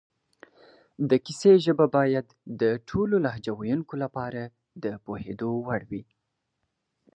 د 1.09 1.11
کیسې 1.25 1.51
ژبه 1.65 1.85
باید 1.97 2.25
د 2.61 2.63
ټولو 2.89 3.15
لهجو 3.25 3.53
ویونکو 3.59 3.93
لپاره 4.03 4.41
د 4.83 4.85
پوهېدو 5.05 5.49
وړ 5.67 5.81
وي 5.89 6.03